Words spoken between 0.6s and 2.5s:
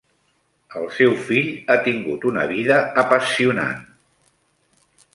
El seu fill ha tingut una